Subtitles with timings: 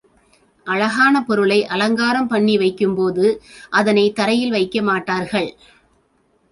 [0.67, 3.25] அழகான பொருளை அலங்காரம் பண்ணி வைக்கும்போது
[3.69, 5.49] அதனைத் தரையில் வைக்க மாட்டார்கள்.